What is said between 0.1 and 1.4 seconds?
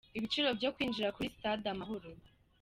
Ibiciro byo kwinjira kuri